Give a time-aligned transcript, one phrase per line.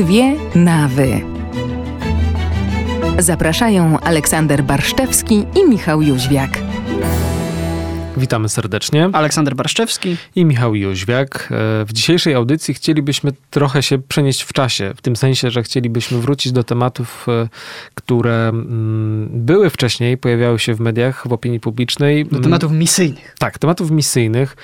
[0.00, 1.20] Dwie nawy.
[3.18, 6.58] Zapraszają Aleksander Barszczewski i Michał Jóźwiak.
[8.16, 9.08] Witamy serdecznie.
[9.12, 11.48] Aleksander Barszczewski i Michał Jóźwiak.
[11.50, 16.18] E, w dzisiejszej audycji chcielibyśmy trochę się przenieść w czasie, w tym sensie, że chcielibyśmy
[16.18, 17.48] wrócić do tematów, e,
[17.94, 22.26] które mm, były wcześniej, pojawiały się w mediach, w opinii publicznej.
[22.26, 23.34] Do tematów misyjnych.
[23.38, 24.56] Tak, tematów misyjnych,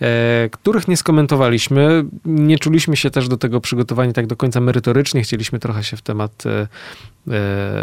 [0.00, 2.04] e, których nie skomentowaliśmy.
[2.24, 5.22] Nie czuliśmy się też do tego przygotowani tak do końca merytorycznie.
[5.22, 6.44] Chcieliśmy trochę się w temat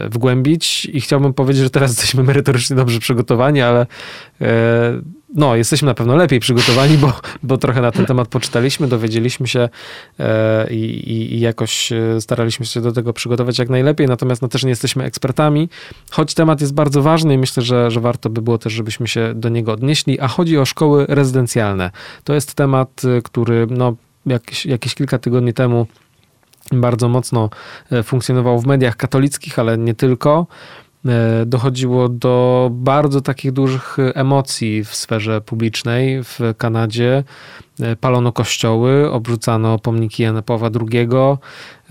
[0.09, 3.85] wgłębić i chciałbym powiedzieć, że teraz jesteśmy merytorycznie dobrze przygotowani, ale
[5.35, 9.69] no, jesteśmy na pewno lepiej przygotowani, bo, bo trochę na ten temat poczytaliśmy, dowiedzieliśmy się
[10.19, 14.63] e, i, i, jakoś e, staraliśmy się do tego przygotować jak najlepiej, natomiast no, też
[14.63, 15.69] nie jesteśmy ekspertami,
[16.11, 19.33] choć temat jest bardzo ważny i myślę, że, że warto by było też, żebyśmy się
[19.35, 21.91] do niego odnieśli, a chodzi o szkoły rezydencjalne.
[22.23, 23.95] To jest temat, e, który no,
[24.25, 25.87] jakieś, jakieś kilka tygodni temu
[26.71, 27.49] bardzo mocno
[28.03, 30.47] funkcjonował w mediach katolickich, ale nie tylko.
[31.05, 37.23] E, dochodziło do bardzo takich dużych emocji w sferze publicznej w Kanadzie.
[37.81, 41.07] E, palono kościoły, obrzucano pomniki Jana Pawła II.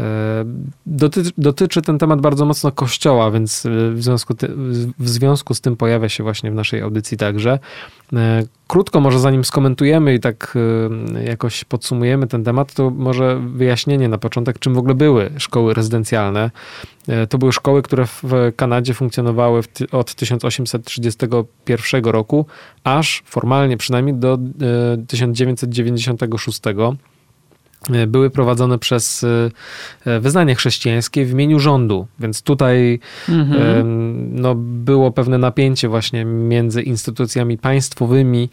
[0.00, 0.44] E,
[0.86, 4.34] dotyczy, dotyczy ten temat bardzo mocno kościoła, więc w związku,
[4.98, 7.58] w związku z tym pojawia się właśnie w naszej audycji także.
[8.66, 10.58] Krótko może zanim skomentujemy i tak
[11.24, 16.50] jakoś podsumujemy ten temat, to może wyjaśnienie na początek, czym w ogóle były szkoły rezydencjalne.
[17.28, 22.46] To były szkoły, które w Kanadzie funkcjonowały od 1831 roku,
[22.84, 24.38] aż formalnie przynajmniej do
[25.84, 26.60] 1996
[27.92, 29.24] E, były prowadzone przez
[30.06, 34.40] e, wyznanie chrześcijańskie w imieniu rządu, więc tutaj mhm.
[34.40, 38.48] no, było pewne napięcie właśnie między instytucjami państwowymi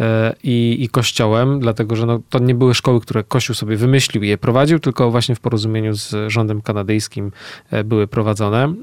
[0.00, 4.22] e, i, i Kościołem, dlatego że no, to nie były szkoły, które Kościół sobie wymyślił
[4.22, 7.32] i je prowadził, tylko właśnie w porozumieniu z rządem kanadyjskim
[7.84, 8.74] były prowadzone.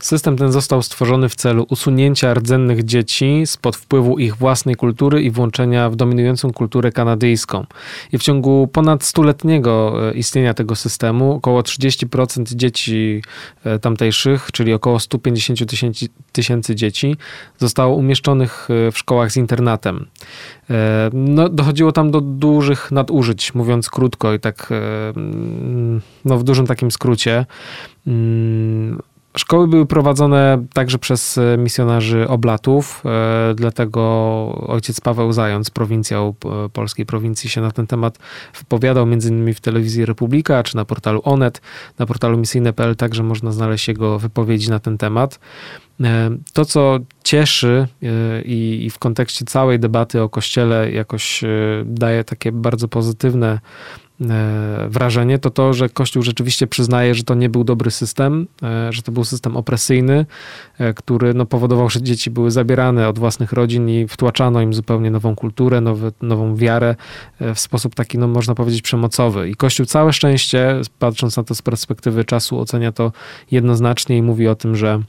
[0.00, 5.30] System ten został stworzony w celu usunięcia rdzennych dzieci spod wpływu ich własnej kultury i
[5.30, 7.66] włączenia w dominującą kulturę kanadyjską.
[8.12, 13.22] I w ciągu ponad stuletniego e, istnienia tego systemu około 30% dzieci
[13.64, 15.60] e, tamtejszych, czyli około 150
[16.32, 17.16] tysięcy, dzieci,
[17.58, 20.06] zostało umieszczonych e, w szkołach z internatem.
[21.12, 24.68] No, dochodziło tam do dużych nadużyć, mówiąc krótko i tak
[26.24, 27.46] no, w dużym takim skrócie.
[29.36, 34.00] Szkoły były prowadzone także przez e, misjonarzy oblatów, e, dlatego
[34.68, 38.18] ojciec Paweł Zając, prowincjał e, polskiej prowincji, się na ten temat
[38.58, 41.60] wypowiadał, innymi w telewizji Republika, czy na portalu Onet,
[41.98, 45.38] na portalu misyjne.pl także można znaleźć jego wypowiedzi na ten temat.
[46.52, 47.86] To, co cieszy
[48.44, 51.44] i, w kontekście całej debaty o Kościele jakoś
[51.84, 53.60] daje takie bardzo pozytywne
[54.28, 58.92] E, wrażenie, to to, że Kościół rzeczywiście przyznaje, że to nie był dobry system, e,
[58.92, 60.26] że to był system opresyjny,
[60.78, 65.10] e, który no, powodował, że dzieci były zabierane od własnych rodzin i wtłaczano im zupełnie
[65.10, 66.96] nową kulturę, nowy, nową wiarę
[67.54, 69.50] w sposób taki, no, można powiedzieć, przemocowy.
[69.50, 73.12] I Kościół całe szczęście, patrząc na to z perspektywy czasu, ocenia to
[73.50, 75.02] jednoznacznie i mówi o tym, że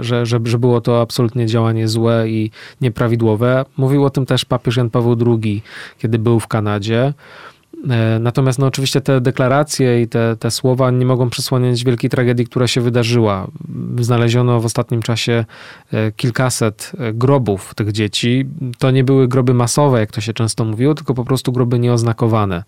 [0.00, 3.64] że, że, że było to absolutnie działanie złe i nieprawidłowe.
[3.76, 5.62] Mówił o tym też papież Jan Paweł II,
[5.98, 7.12] kiedy był w Kanadzie.
[7.88, 12.46] E, natomiast no, oczywiście te deklaracje i te, te słowa nie mogą przysłaniać wielkiej tragedii,
[12.46, 13.46] która się wydarzyła.
[14.00, 15.44] Znaleziono w ostatnim czasie
[15.92, 18.46] e, kilkaset e, grobów tych dzieci.
[18.78, 22.64] To nie były groby masowe, jak to się często mówiło, tylko po prostu groby nieoznakowane.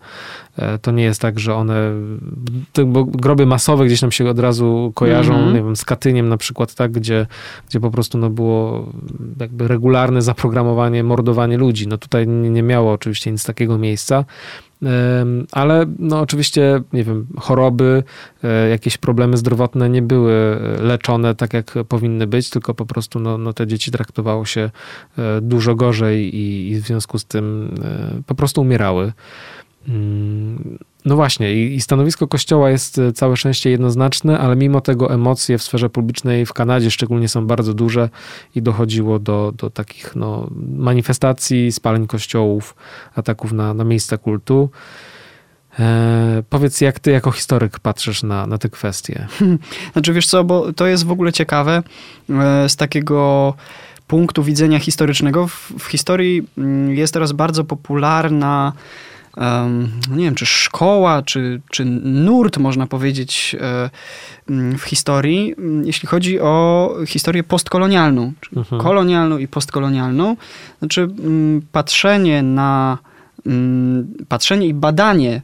[0.81, 1.91] To nie jest tak, że one.
[2.85, 5.53] Bo groby masowe gdzieś nam się od razu kojarzą, mm -hmm.
[5.53, 7.27] nie wiem, z Katyniem na przykład, tak, gdzie,
[7.69, 8.85] gdzie po prostu no, było
[9.39, 11.87] jakby regularne zaprogramowanie, mordowanie ludzi.
[11.87, 14.25] No tutaj nie, nie miało oczywiście nic takiego miejsca
[15.51, 18.03] ale no oczywiście, nie wiem, choroby,
[18.43, 23.19] e, jakieś problemy zdrowotne nie były e, leczone tak, jak powinny być, tylko po prostu
[23.19, 24.69] no, no te dzieci traktowało się
[25.17, 27.75] e, dużo gorzej i, i w związku z tym
[28.25, 29.13] po prostu umierały.
[29.87, 35.57] Mm, no właśnie, i, stanowisko Kościoła jest e, całe szczęście jednoznaczne, ale mimo tego emocje
[35.57, 38.09] w sferze publicznej w Kanadzie szczególnie są bardzo duże
[38.55, 42.75] i dochodziło do, do takich no, manifestacji, spaleń kościołów,
[43.15, 44.69] ataków na, na miejsca kultu.
[45.79, 49.27] E, powiedz, jak ty jako historyk patrzysz na, na te kwestie?
[49.93, 51.83] Znaczy, wiesz co, bo to jest w ogóle ciekawe
[52.29, 53.53] e, z takiego
[54.07, 55.47] punktu widzenia historycznego.
[55.47, 58.73] W, w historii mm, jest teraz bardzo popularna
[60.09, 63.89] nie wiem, czy szkoła, czy, czy nurt, można powiedzieć, e,
[64.49, 68.81] mm, w historii, mm, jeśli chodzi o historię postkolonialną, mhm.
[68.81, 70.35] kolonialną i postkolonialną.
[70.79, 72.97] Znaczy, mm, patrzenie na
[74.27, 75.41] patrzenie i badanie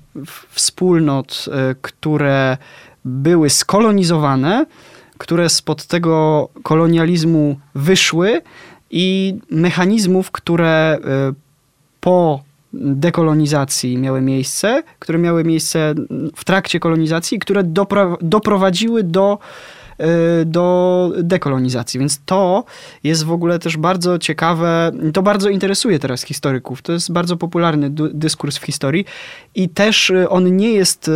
[0.49, 2.57] wspólnot, e, które
[3.05, 4.65] były skolonizowane,
[5.17, 8.41] które spod tego kolonializmu wyszły
[8.91, 11.33] i mechanizmów, które e,
[11.99, 12.43] po
[12.73, 15.95] dekolonizacji miały miejsce, które miały miejsce
[16.35, 17.63] w trakcie kolonizacji, które
[18.21, 19.39] doprowadziły do
[20.41, 21.99] Y, do dekolonizacji.
[21.99, 22.63] Więc to
[23.03, 26.81] jest w ogóle też bardzo ciekawe, to bardzo interesuje teraz historyków.
[26.81, 29.05] To jest bardzo popularny dyskurs w historii
[29.55, 31.11] i też y, on nie jest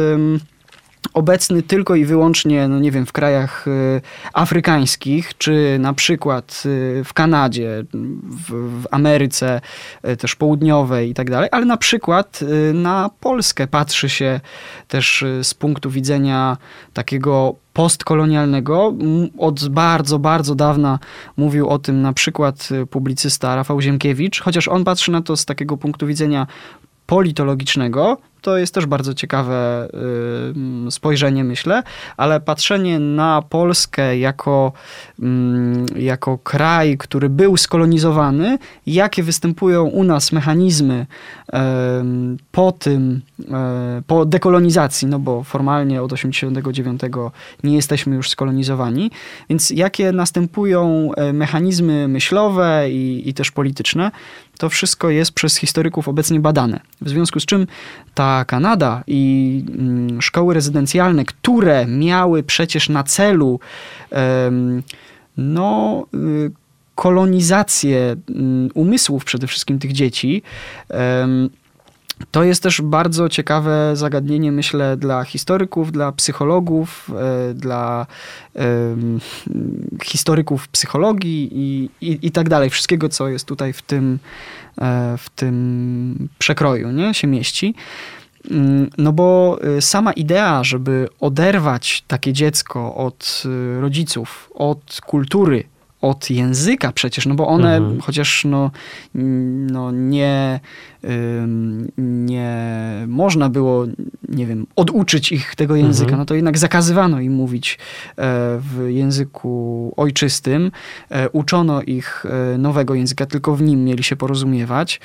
[1.14, 4.02] obecny tylko i wyłącznie, no nie wiem, w krajach y,
[4.34, 7.84] afrykańskich, czy na przykład y, w Kanadzie,
[8.24, 8.52] w,
[8.82, 9.62] w Ameryce
[10.08, 12.40] y, też południowej i tak dalej, ale na przykład
[12.74, 14.40] na Polskę patrzy się
[14.88, 16.58] też z punktu widzenia
[16.94, 18.94] takiego postkolonialnego.
[19.38, 21.00] Od bardzo, bardzo dawna
[21.38, 25.78] mówił o tym na przykład publicysta Rafał Ziemkiewicz, chociaż on patrzy na to z takiego
[25.78, 26.48] punktu widzenia
[27.06, 29.88] politologicznego, to jest też bardzo ciekawe
[30.90, 31.84] spojrzenie, myślę,
[32.18, 34.72] ale patrzenie na Polskę jako,
[35.96, 38.58] jako kraj, który był skolonizowany,
[38.88, 41.06] jakie występują u nas mechanizmy
[42.52, 47.02] po tym, e, po dekolonizacji, no bo formalnie od 89
[47.64, 49.12] nie jesteśmy już skolonizowani,
[49.50, 54.12] więc jakie następują e, mechanizmy myślowe i, i też polityczne,
[54.58, 56.80] to wszystko jest przez historyków obecnie badane.
[57.02, 57.68] W związku z czym
[58.14, 63.60] ta Kanada i mm, szkoły rezydencjalne, które miały przecież na celu
[65.38, 66.52] no, y,
[66.96, 70.42] kolonizację mm, umysłów przede wszystkim tych dzieci,
[72.32, 77.12] to jest też bardzo ciekawe zagadnienie, myślę, dla historyków, dla psychologów,
[77.50, 78.06] e, dla
[80.04, 82.70] historyków psychologii i, i, i tak dalej.
[82.70, 84.20] Wszystkiego, co jest tutaj w tym,
[84.82, 87.14] e, w tym przekroju, nie?
[87.14, 87.76] się mieści.
[88.52, 93.44] Mm, no bo e, sama idea, żeby oderwać takie dziecko od
[93.80, 95.64] rodziców, od kultury,
[96.04, 98.02] od języka przecież, no bo one, mhm.
[98.02, 98.72] chociaż no,
[99.72, 100.60] no nie
[101.98, 102.54] nie
[103.08, 103.86] można było,
[104.30, 106.20] nie wiem, oduczyć ich tego języka, mhm.
[106.20, 108.16] no to jednak zakazywano im mówić e,
[108.60, 110.72] w języku ojczystym,
[111.10, 115.00] e, uczono ich e, nowego języka, tylko w nim mieli się porozumiewać.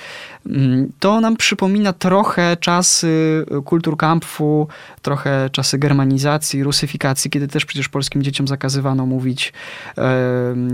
[1.00, 4.68] To nam przypomina trochę czasy kulturkampfu,
[5.02, 9.52] trochę czasy germanizacji, rusyfikacji, kiedy też przecież polskim dzieciom zakazywano mówić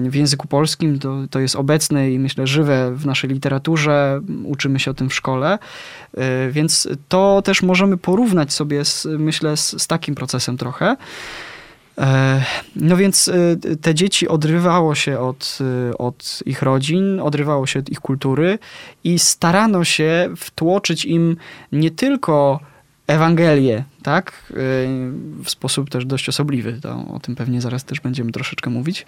[0.09, 0.99] w języku polskim.
[0.99, 4.21] To, to jest obecne i myślę żywe w naszej literaturze.
[4.45, 5.59] Uczymy się o tym w szkole,
[6.15, 6.21] y,
[6.51, 10.97] więc to też możemy porównać sobie, z, myślę, z, z takim procesem trochę.
[11.99, 12.45] E,
[12.77, 15.59] no więc y, te dzieci odrywało się od,
[15.91, 18.59] y, od ich rodzin, odrywało się od ich kultury
[19.05, 21.37] i starano się wtłoczyć im
[21.73, 22.61] nie tylko
[23.07, 24.53] Ewangelię, tak?
[25.45, 26.79] W sposób też dość osobliwy.
[26.83, 29.07] To o tym pewnie zaraz też będziemy troszeczkę mówić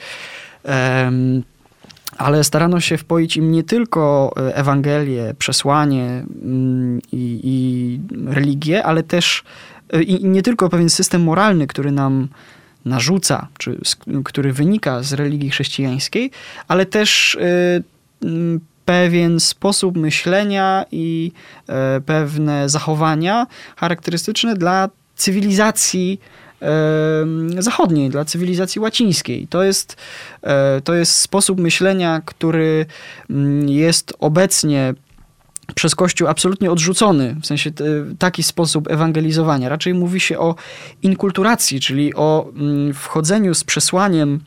[2.18, 9.02] ale starano się wpoić im nie tylko e, Ewangelię, przesłanie mm, i, i religię, ale
[9.02, 9.44] też
[9.92, 12.28] e, i nie tylko pewien system moralny, który nam
[12.84, 13.80] narzuca, czy
[14.24, 16.30] który wynika z religii chrześcijańskiej,
[16.68, 17.80] ale też e,
[18.84, 21.32] pewien sposób myślenia i
[22.06, 26.20] pewne zachowania charakterystyczne dla cywilizacji
[27.58, 29.46] zachodniej, dla cywilizacji łacińskiej.
[29.48, 29.96] To jest,
[30.42, 32.86] e, to jest sposób myślenia, który
[33.30, 34.94] mm, jest obecnie
[35.74, 37.70] przez Kościół absolutnie odrzucony, w sensie
[38.18, 39.68] taki sposób ewangelizowania.
[39.68, 40.54] Raczej mówi się o
[41.02, 44.40] inkulturacji, czyli o mm, wchodzeniu z przesłaniem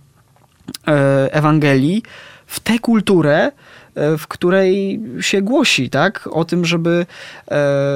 [0.87, 2.03] e, Ewangelii
[2.45, 3.51] w tę kulturę,
[3.95, 6.29] e, w której się głosi, tak?
[6.31, 7.05] O tym, żeby,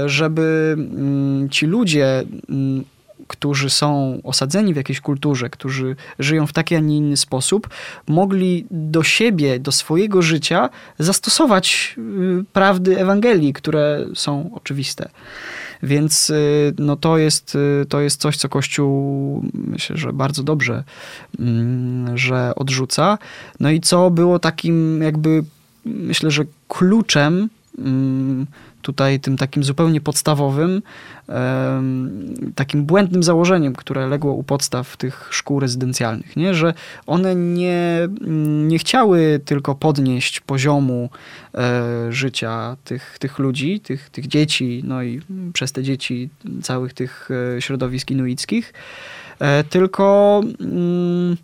[0.05, 2.23] żeby mm, ci ludzie
[3.33, 7.69] którzy są osadzeni w jakiejś kulturze, którzy żyją w taki, a nie inny sposób,
[8.07, 15.09] mogli do siebie, do swojego życia zastosować y, prawdy Ewangelii, które są oczywiste.
[15.83, 20.83] Więc y, no to, jest, y, to jest coś, co Kościół myślę, że bardzo dobrze,
[21.39, 23.17] mm, że odrzuca.
[23.59, 25.43] No i co było takim jakby,
[25.85, 28.47] myślę, że kluczem mm,
[28.83, 30.81] tutaj tym takim zupełnie podstawowym,
[32.55, 36.53] takim błędnym założeniem, które legło u podstaw tych szkół rezydencjalnych, nie?
[36.53, 36.73] że
[37.05, 38.09] one nie,
[38.67, 41.09] nie chciały tylko podnieść poziomu
[41.55, 45.21] e, życia tych, tych ludzi, tych, tych dzieci, no i
[45.53, 46.29] przez te dzieci
[46.61, 48.73] całych tych e, środowisk inuickich,
[49.39, 51.37] e, tylko mm,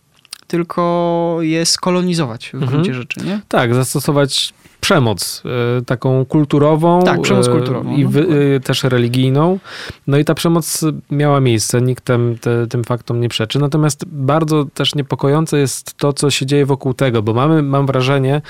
[0.47, 2.71] tylko je skolonizować w mhm.
[2.71, 3.41] gruncie rzeczy, nie?
[3.47, 5.43] Tak, zastosować przemoc,
[5.85, 7.03] taką kulturową.
[7.03, 7.95] Tak, przemoc kulturową.
[7.95, 8.59] I wy, no.
[8.59, 9.59] też religijną.
[10.07, 13.59] No i ta przemoc miała miejsce, nikt tym, te, tym faktom nie przeczy.
[13.59, 18.41] Natomiast bardzo też niepokojące jest to, co się dzieje wokół tego, bo mamy, mam wrażenie,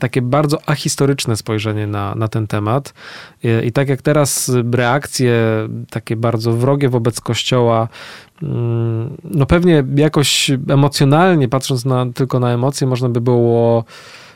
[0.00, 2.94] takie bardzo ahistoryczne spojrzenie na, na ten temat.
[3.44, 5.34] I, I tak jak teraz reakcje
[5.90, 7.88] takie bardzo wrogie wobec Kościoła
[9.24, 13.84] no pewnie jakoś emocjonalnie, patrząc na, tylko na emocje, można by było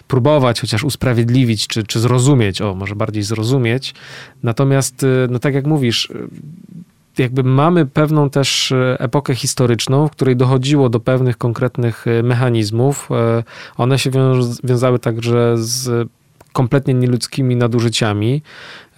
[0.08, 3.94] próbować chociaż usprawiedliwić, czy, czy zrozumieć, o, może bardziej zrozumieć.
[4.42, 6.12] Natomiast, no tak jak mówisz,
[7.18, 13.08] jakby mamy pewną też epokę historyczną, w której dochodziło do pewnych konkretnych mechanizmów.
[13.76, 14.10] One się
[14.64, 16.08] wiązały także z
[16.52, 18.42] kompletnie nieludzkimi nadużyciami,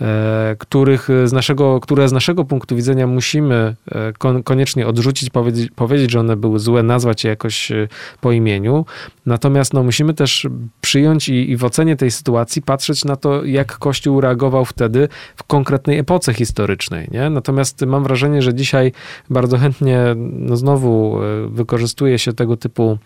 [0.00, 6.11] e, których z naszego, które z naszego punktu widzenia musimy e, koniecznie odrzucić, powiedzieć, powiedzieć,
[6.11, 7.88] że one były złe, nazwać je jakoś e,
[8.21, 8.85] po imieniu.
[9.26, 10.47] Natomiast no, musimy też
[10.80, 15.45] przyjąć i, i w ocenie tej sytuacji patrzeć na to, jak Kościół reagował wtedy w
[15.45, 17.09] konkretnej epoce historycznej.
[17.11, 17.30] Nie?
[17.30, 18.92] Natomiast mam wrażenie, że dzisiaj
[19.30, 22.99] bardzo chętnie no, znowu wykorzystuje się tego typu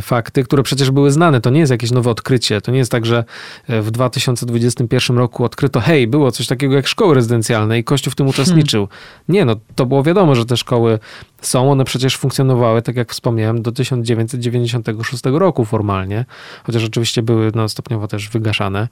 [0.00, 1.40] fakty, które przecież były znane.
[1.40, 2.60] To nie jest jakieś nowe odkrycie.
[2.60, 3.24] To nie jest tak, że
[3.68, 8.14] e, w 2021 roku odkryto, hej, było coś takiego jak szkoły rezydencjalne i Kościół w
[8.14, 8.86] tym uczestniczył.
[8.86, 9.24] Hmm.
[9.28, 10.98] Nie, no to było wiadomo, że te szkoły
[11.40, 11.70] są.
[11.70, 16.24] One przecież funkcjonowały, tak jak wspomniałem, do 1996 roku formalnie,
[16.64, 18.88] chociaż oczywiście były no, stopniowo też wygaszane.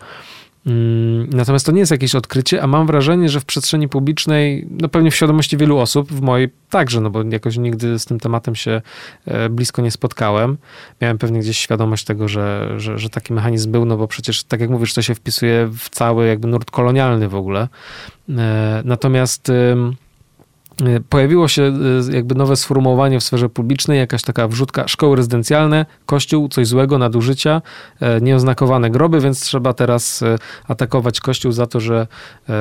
[0.67, 4.89] Mm, natomiast to nie jest jakieś odkrycie, a mam wrażenie, że w przestrzeni publicznej, no
[4.89, 8.55] pewnie w świadomości wielu osób, w mojej także, no bo jakoś nigdy z tym tematem
[8.55, 8.83] się
[9.25, 10.57] e, blisko nie spotkałem.
[11.01, 14.61] Miałem pewnie gdzieś świadomość tego, że, że, że taki mechanizm był, no bo przecież, tak
[14.61, 17.69] jak mówisz, to się wpisuje w cały jakby nurt kolonialny w ogóle.
[18.29, 19.53] E, natomiast
[21.09, 21.63] pojawiło się
[22.09, 26.99] y, jakby nowe sformułowanie w sferze publicznej, jakaś taka wrzutka szkoły rezydencjalne, kościół, coś złego,
[26.99, 27.63] nadużycia,
[28.01, 30.25] e, nieoznakowane groby, więc trzeba teraz
[30.69, 32.07] atakować kościół za to, że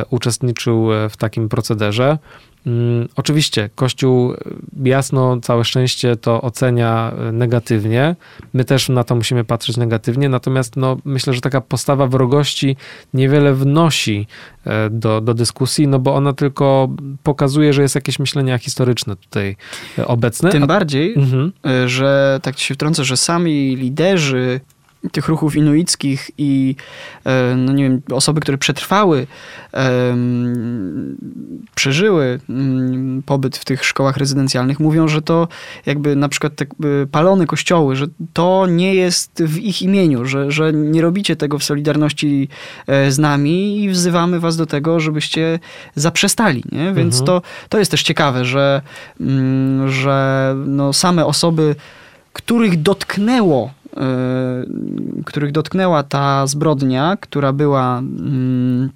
[0.10, 2.18] uczestniczył w takim procederze.
[2.66, 4.38] Mm, oczywiście, Kościół y,
[4.84, 8.16] jasno, całe szczęście to ocenia y, negatywnie.
[8.54, 12.78] My też na to musimy patrzeć negatywnie, natomiast no, myślę, że taka postawa wrogości
[13.14, 14.28] niewiele wnosi
[14.66, 16.90] e, do, do dyskusji, no bo ona tylko
[17.24, 19.56] pokazuje, że jest jakieś myślenie historyczne tutaj
[20.06, 20.52] obecne.
[20.52, 21.52] Tym bardziej, mhm.
[21.86, 24.60] Że tak się wtrącę, że sami liderzy
[25.12, 26.76] tych ruchów inuickich i
[27.26, 29.28] e, no nie wiem, osoby, które przetrwały,
[31.76, 35.48] przeżyły mm, pobyt w tych szkołach rezydencjalnych, mówią, że to
[35.86, 36.66] jakby na przykład te
[37.12, 41.64] palone kościoły, że to nie jest w ich imieniu, że, że nie robicie tego w
[41.64, 42.50] solidarności
[42.88, 45.60] e, z nami i wzywamy was do tego, żebyście
[45.96, 46.64] zaprzestali.
[46.72, 46.94] Nie?
[46.94, 47.26] Więc mhm.
[47.26, 48.82] to, to jest też ciekawe, że,
[49.20, 51.76] mm, że no same osoby,
[52.34, 53.74] których dotknęło
[55.26, 58.90] których dotknęła ta zbrodnia, która była mm,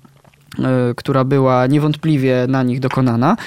[0.59, 3.37] y, która była niewątpliwie na nich dokonana,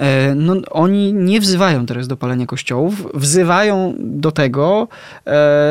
[0.00, 4.88] y, no, oni nie wzywają teraz do palenia kościołów, wzywają do tego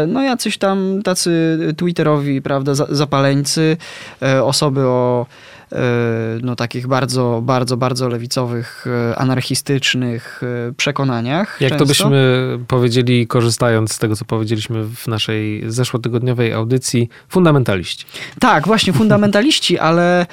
[0.07, 3.77] no jacyś tam tacy twitterowi, prawda, zapaleńcy,
[4.41, 5.25] osoby o
[6.41, 11.57] no, takich bardzo, bardzo, bardzo lewicowych, e, anarchistycznych e, przekonaniach.
[11.61, 11.85] Jak często.
[11.85, 18.05] to byśmy powiedzieli, korzystając z tego, co powiedzieliśmy w naszej zeszłotygodniowej audycji, fundamentaliści.
[18.39, 20.25] Tak, właśnie fundamentaliści, ale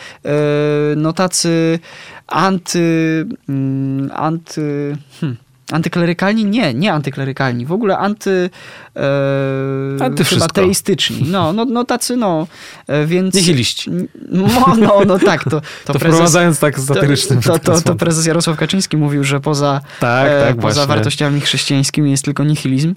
[0.96, 1.78] no tacy
[2.26, 3.26] anty...
[3.48, 6.44] Mm, anty hmm Antyklerykalni?
[6.44, 7.66] Nie, nie antyklerykalni.
[7.66, 8.50] W ogóle anty...
[8.96, 11.28] E, Anty chyba teistyczni.
[11.30, 12.46] No, no, no tacy, no,
[12.86, 13.34] e, więc...
[13.34, 13.90] Nihiliści.
[14.28, 14.48] No,
[14.78, 15.62] no, no tak, to...
[15.84, 19.80] To, to prezes, wprowadzając tak satyrycznym to, to, to, prezes Jarosław Kaczyński mówił, że poza,
[20.00, 22.94] tak, e, tak, poza wartościami chrześcijańskimi jest tylko nihilizm.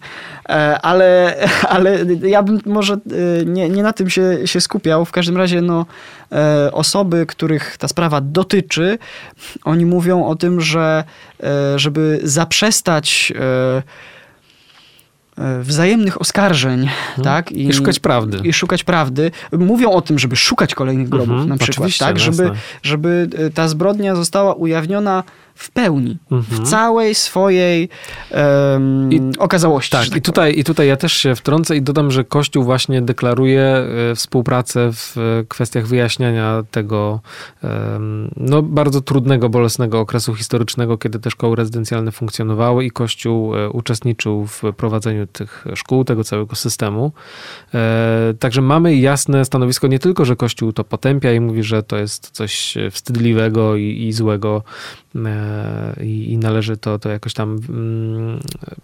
[0.50, 1.36] E, ale,
[1.70, 2.98] ale ja bym może
[3.46, 5.06] nie, nie na tym się, się skupiał.
[5.06, 5.86] W każdym razie, no,
[6.72, 8.98] osoby, których ta sprawa dotyczy,
[9.64, 11.04] oni mówią o tym, że
[11.76, 12.65] żeby zaprzestać
[15.62, 17.24] wzajemnych oskarżeń, hmm.
[17.24, 17.52] tak?
[17.52, 18.38] I, I, szukać prawdy.
[18.44, 19.32] I szukać prawdy.
[19.52, 22.20] Mówią o tym, żeby szukać kolejnych grobów hmm, na przykład, tak?
[22.20, 22.52] Żeby,
[22.84, 25.24] żeby ta zbrodnia została ujawniona
[25.56, 26.66] w pełni, mhm.
[26.66, 27.90] w całej swojej
[28.32, 29.92] um, I, okazałości.
[29.92, 33.02] Tak, tak i, tutaj, i tutaj ja też się wtrącę i dodam, że Kościół właśnie
[33.02, 35.16] deklaruje e, współpracę w
[35.48, 37.20] kwestiach wyjaśniania tego
[37.64, 43.70] um, no, bardzo trudnego, bolesnego okresu historycznego, kiedy te szkoły rezydencjalne funkcjonowały i Kościół e,
[43.70, 47.12] uczestniczył w prowadzeniu tych szkół, tego całego systemu.
[47.74, 51.98] E, także mamy jasne stanowisko, nie tylko, że Kościół to potępia i mówi, że to
[51.98, 54.64] jest coś wstydliwego i, i złego
[56.02, 58.40] i, i należy to, to jakoś tam mm,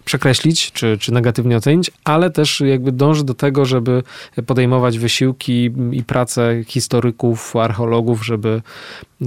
[0.05, 4.03] przekreślić, czy, czy negatywnie ocenić, ale też jakby dąży do tego, żeby
[4.45, 8.61] podejmować wysiłki i pracę historyków, archeologów, żeby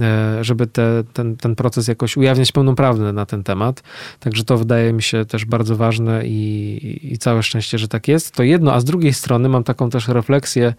[0.01, 3.83] E, żeby te, ten, ten proces jakoś ujawniać pełną prawdę na ten temat.
[4.19, 8.31] Także to wydaje mi się też bardzo ważne i, i całe szczęście, że tak jest.
[8.31, 10.73] To jedno, a z drugiej strony mam taką też refleksję,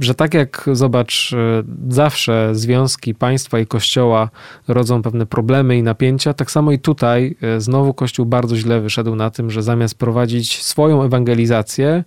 [0.00, 4.30] że tak jak zobacz, e, zawsze związki państwa i kościoła
[4.68, 9.30] rodzą pewne problemy i napięcia, tak samo i tutaj znowu kościół bardzo źle wyszedł na
[9.30, 12.04] tym, że zamiast prowadzić swoją ewangelizację,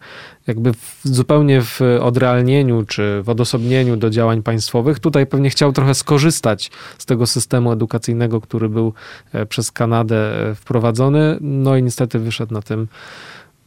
[0.50, 5.96] jakby w, zupełnie w odrealnieniu czy w odosobnieniu do działań państwowych, tutaj pewnie chciał trochę
[5.96, 8.94] skorzystać z tego systemu edukacyjnego, który był
[9.34, 12.88] e, przez Kanadę e, wprowadzony, no i niestety wyszedł na tym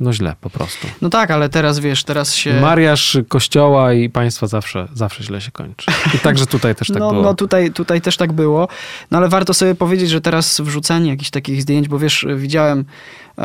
[0.02, 0.86] no źle po prostu.
[1.02, 2.60] No tak, ale teraz wiesz, teraz się...
[2.60, 5.86] Mariaż kościoła i państwa zawsze, zawsze źle się kończy.
[6.14, 7.22] I także tutaj też tak no, było.
[7.22, 8.68] No tutaj, tutaj też tak było.
[9.10, 12.84] No ale warto sobie powiedzieć, że teraz wrzucanie jakichś takich zdjęć, bo wiesz, widziałem
[13.38, 13.42] e,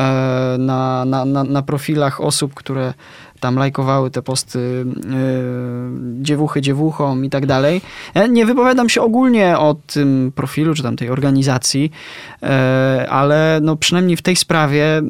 [0.58, 2.94] na, na, na, na profilach osób, które
[3.40, 7.80] tam lajkowały te posty yy, dziewuchy dziewuchom i tak dalej.
[8.14, 11.90] Ja nie wypowiadam się ogólnie o tym profilu, czy tam tej organizacji,
[12.42, 12.48] yy,
[13.10, 15.08] ale no przynajmniej w tej sprawie yy,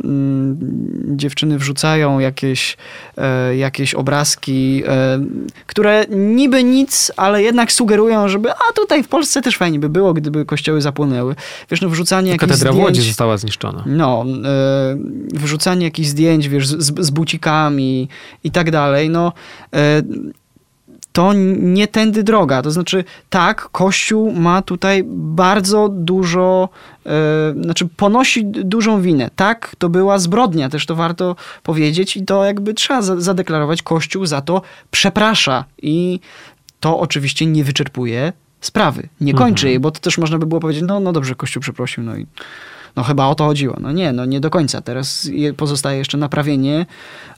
[1.17, 2.77] dziewczyny wrzucają jakieś,
[3.57, 4.83] jakieś obrazki,
[5.67, 10.15] które niby nic, ale jednak sugerują, żeby a tutaj w Polsce też fajnie by było,
[10.15, 11.35] gdyby kościoły zapłonęły.
[11.71, 12.89] Wiesz, no wrzucanie jakichś Katedra zdjęć...
[12.89, 13.85] Łodzi została zniszczona.
[13.87, 14.25] No,
[15.35, 18.09] wrzucanie jakichś zdjęć, wiesz, z, z bucikami,
[18.45, 19.33] i tak dalej, no
[19.75, 20.03] e,
[21.19, 22.63] to nie tędy droga.
[22.63, 26.69] To znaczy, tak, Kościół ma tutaj bardzo dużo,
[27.05, 27.13] yy,
[27.63, 29.31] znaczy ponosi dużą winę.
[29.37, 33.83] Tak, to była zbrodnia, też to warto powiedzieć i to jakby trzeba zadeklarować.
[33.83, 36.21] Kościół za to przeprasza i
[36.81, 39.71] to oczywiście nie wyczerpuje sprawy, nie kończy mhm.
[39.71, 42.27] jej, bo to też można by było powiedzieć, no, no dobrze, Kościół przeprosił, no i
[42.99, 43.77] no chyba o to chodziło.
[43.81, 44.81] No nie, no nie do końca.
[44.81, 46.87] Teraz pozostaje jeszcze naprawienie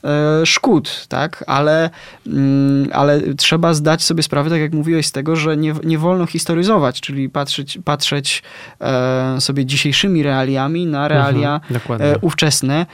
[0.45, 1.43] szkód, tak?
[1.47, 1.89] Ale,
[2.27, 6.25] mm, ale trzeba zdać sobie sprawę, tak jak mówiłeś, z tego, że nie, nie wolno
[6.25, 8.43] historyzować, czyli patrzeć, patrzeć
[8.81, 12.85] e, sobie dzisiejszymi realiami na realia mhm, e, ówczesne.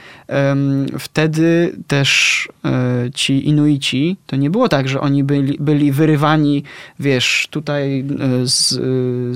[0.98, 2.70] wtedy też e,
[3.14, 6.62] ci Inuici, to nie było tak, że oni byli, byli wyrywani,
[7.00, 8.68] wiesz, tutaj e, z,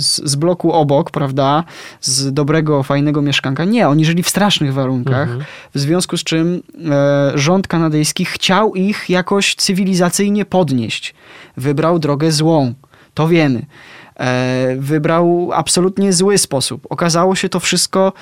[0.04, 1.64] z, z bloku obok, prawda?
[2.00, 3.64] Z dobrego, fajnego mieszkanka.
[3.64, 5.44] Nie, oni żyli w strasznych warunkach, mhm.
[5.74, 7.32] w związku z czym e,
[7.62, 11.14] rząd kanadyjski chciał ich jakoś cywilizacyjnie podnieść.
[11.56, 12.74] Wybrał drogę złą.
[13.14, 13.66] To wiemy.
[14.16, 16.86] E, wybrał absolutnie zły sposób.
[16.90, 18.12] Okazało się to wszystko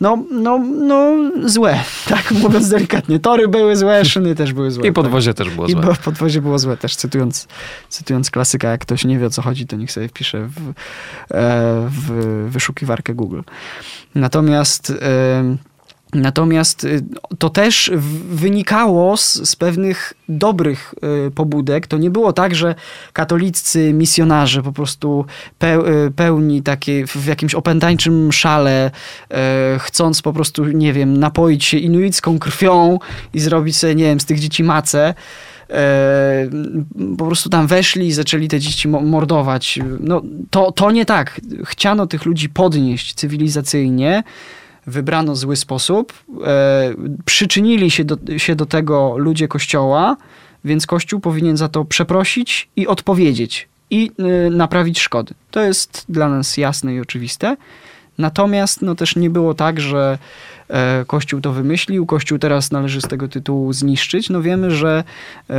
[0.00, 1.78] no, no, no złe,
[2.08, 3.18] tak mówiąc delikatnie.
[3.18, 4.88] Tory były złe, szyny też były złe.
[4.88, 5.46] I podwozie tak.
[5.46, 5.82] też było złe.
[5.82, 7.48] I podwozie było złe też, cytując,
[7.88, 10.74] cytując klasyka, jak ktoś nie wie o co chodzi, to niech sobie wpisze w, e,
[11.90, 13.40] w wyszukiwarkę Google.
[14.14, 14.92] Natomiast
[16.14, 17.04] Natomiast y,
[17.38, 17.90] to też
[18.30, 20.94] wynikało z, z, pewnych dobrych
[21.26, 21.86] y, pobudek.
[21.86, 22.74] To nie było tak, że
[23.12, 25.24] katoliccy misjonarze po prostu
[25.64, 28.90] y, pełni takie w jakimś opętańczym szale,
[29.78, 32.98] chcąc po prostu, nie wiem, napoić się inuicką krwią
[33.34, 35.14] i zrobić sobie, nie wiem, z tych dzieci macę
[37.18, 39.78] po prostu tam weszli i zaczęli te dzieci mordować.
[40.00, 41.40] No, to, to nie tak.
[41.64, 44.22] Chciano tych ludzi podnieść cywilizacyjnie,
[44.86, 46.12] wybrano zły sposób,
[46.44, 50.16] e, przyczynili się do, się do tego ludzie Kościoła,
[50.64, 55.34] więc Kościół powinien za to przeprosić i odpowiedzieć i e, naprawić szkody.
[55.50, 57.56] To jest dla nas jasne i oczywiste.
[58.18, 60.18] Natomiast no, też nie było tak, że
[61.06, 64.30] Kościół to wymyślił, Kościół teraz należy z tego tytułu zniszczyć.
[64.30, 65.04] No wiemy, że
[65.50, 65.54] e,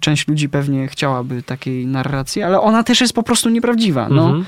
[0.00, 4.08] część ludzi pewnie chciałaby takiej narracji, ale ona też jest po prostu nieprawdziwa.
[4.08, 4.44] No, mhm.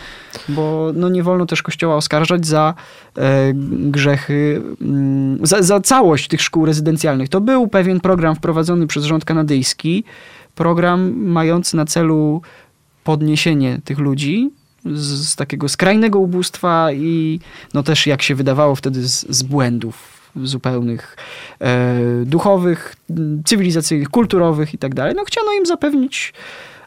[0.48, 2.74] Bo no, nie wolno też Kościoła oskarżać za
[3.18, 3.52] e,
[3.90, 7.28] grzechy, mm, za, za całość tych szkół rezydencjalnych.
[7.28, 10.04] To był pewien program wprowadzony przez rząd kanadyjski,
[10.54, 12.42] program mający na celu
[13.04, 14.50] podniesienie tych ludzi,
[14.92, 17.40] z, z takiego skrajnego ubóstwa i
[17.74, 21.16] no też jak się wydawało wtedy z, z błędów zupełnych
[21.60, 22.96] e, duchowych,
[23.44, 25.14] cywilizacyjnych, kulturowych i tak dalej.
[25.16, 26.32] No chciano im zapewnić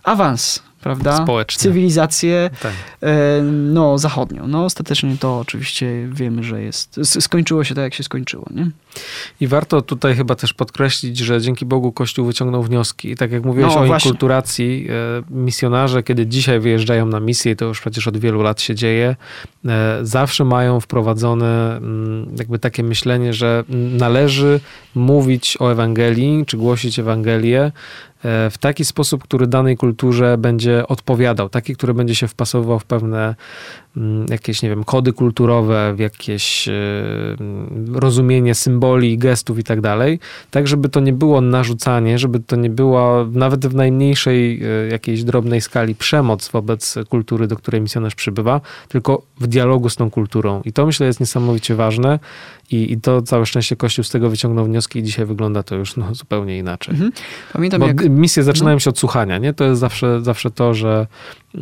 [0.04, 1.24] awans prawda?
[1.24, 1.60] Społecznie.
[1.60, 2.74] Cywilizację tak.
[3.02, 4.48] e, no, zachodnią.
[4.48, 8.72] No ostatecznie to oczywiście wiemy, że jest, skończyło się tak, jak się skończyło, nie?
[9.42, 13.12] I warto tutaj chyba też podkreślić, że dzięki Bogu Kościół wyciągnął wnioski.
[13.12, 14.10] I tak jak mówiłeś no, o właśnie.
[14.10, 18.76] inkulturacji, e, misjonarze, kiedy dzisiaj wyjeżdżają na misję, to już przecież od wielu lat się
[18.76, 19.16] dzieje,
[19.66, 23.64] e, zawsze mają wprowadzone mm, jakby takie myślenie, że
[23.98, 24.60] należy
[24.96, 27.72] mówić o Ewangelii, czy głosić Ewangelię
[28.24, 33.36] w taki sposób, który danej kulturze będzie odpowiadał, taki, który będzie się wpasował w pewne
[33.98, 36.74] mm, jakieś, nie wiem, kody kulturowe, w jakieś e,
[37.94, 40.20] rozumienie symboli, gestów i tak dalej,
[40.52, 45.62] tak żeby to nie było narzucanie, żeby to nie była nawet w najmniejszej jakiejś drobnej
[45.62, 50.62] skali przemoc wobec kultury, do której misjonarz przybywa, tylko w dialogu z tą kulturą.
[50.66, 52.20] I to myślę jest niesamowicie ważne
[52.72, 55.98] i, i to całe szczęście Kościół z tego wyciągnął wnioski i dzisiaj wygląda to już
[55.98, 56.94] no, zupełnie inaczej.
[56.94, 57.12] Mhm.
[57.54, 58.10] Pamiętam Bo jak...
[58.10, 58.80] misje zaczynają no.
[58.80, 59.54] się od słuchania, nie?
[59.54, 61.08] To jest zawsze, zawsze to, że,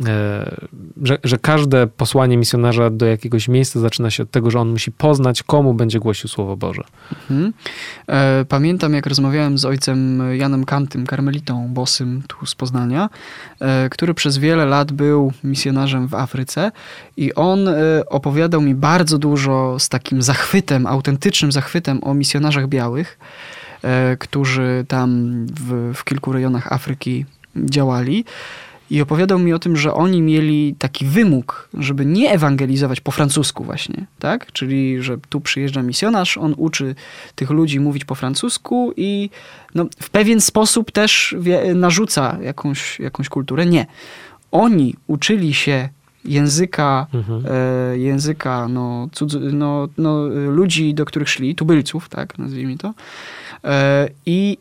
[0.06, 0.56] e,
[1.02, 4.92] że, że każde posłanie misjonarza do jakiegoś miejsca zaczyna się od tego, że on musi
[4.92, 6.82] poznać, komu będzie głosił Słowo Boże.
[7.12, 7.52] Mhm.
[8.08, 13.08] E, pamiętam, jak rozmawiałem z ojcem Janem Kantym, karmelitą bosym tu z Poznania,
[13.60, 16.72] e, który przez wiele lat był misjonarzem w Afryce
[17.16, 17.68] i on
[18.06, 23.18] opowiadał mi bardzo dużo z takim zachwytem, autentycznym zachwytem o misjonarzach białych,
[23.82, 27.24] e, którzy tam w, w kilku rejonach Afryki
[27.56, 28.24] działali.
[28.90, 33.64] I opowiadał mi o tym, że oni mieli taki wymóg, żeby nie ewangelizować po francusku
[33.64, 34.52] właśnie, tak?
[34.52, 36.94] Czyli, że tu przyjeżdża misjonarz, on uczy
[37.34, 39.30] tych ludzi mówić po francusku i
[39.74, 41.36] no, w pewien sposób też
[41.74, 43.66] narzuca jakąś, jakąś kulturę.
[43.66, 43.86] Nie.
[44.50, 45.88] Oni uczyli się
[46.24, 47.44] języka, mhm.
[47.46, 52.94] e, języka no, cudz, no, no, ludzi, do których szli, tubylców, tak, nazwijmy to,
[53.64, 54.58] e, i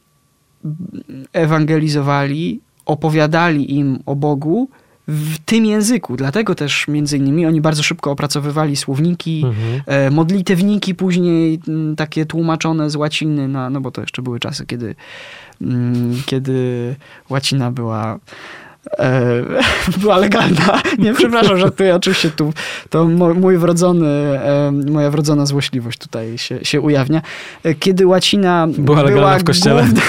[1.34, 4.70] ewangelizowali, opowiadali im o Bogu
[5.08, 6.18] w tym języku.
[6.18, 9.82] Dlatego też między innymi oni bardzo szybko opracowywali słowniki, mhm.
[9.86, 14.66] e, modlitewniki później m, takie tłumaczone z łaciny, na, no bo to jeszcze były czasy,
[14.66, 14.96] kiedy,
[15.62, 16.96] m, kiedy
[17.30, 18.20] łacina była
[20.02, 20.82] była legalna.
[20.98, 22.54] Nie, przepraszam, że tu oczywiście tu
[22.90, 27.22] to mój wrodzony, e, moja wrodzona złośliwość tutaj się, się ujawnia.
[27.64, 29.84] E, kiedy łacina była, była w kościele.
[29.84, 30.02] Główny,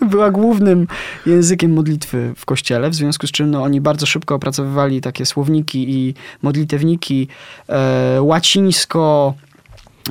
[0.10, 0.86] była głównym
[1.26, 5.90] językiem modlitwy w kościele, w związku z czym no, oni bardzo szybko opracowywali takie słowniki
[5.90, 7.28] i modlitewniki
[7.68, 9.34] e, łacińsko,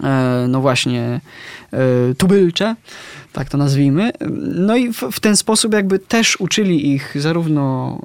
[0.03, 1.21] e, no właśnie,
[1.73, 2.75] e, tubylcze
[3.33, 4.11] tak to nazwijmy.
[4.55, 7.99] No i w, w, ten sposób jakby też uczyli ich zarówno,